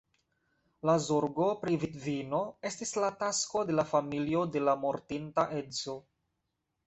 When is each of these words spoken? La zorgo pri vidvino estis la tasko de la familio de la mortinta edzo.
La 0.89 0.93
zorgo 1.07 1.49
pri 1.65 1.75
vidvino 1.83 2.39
estis 2.69 2.93
la 3.03 3.11
tasko 3.23 3.63
de 3.69 3.77
la 3.81 3.85
familio 3.91 4.41
de 4.57 4.63
la 4.69 4.75
mortinta 4.87 5.45
edzo. 5.61 5.95